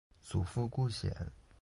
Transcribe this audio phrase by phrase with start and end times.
[0.19, 1.15] 祖父顾显。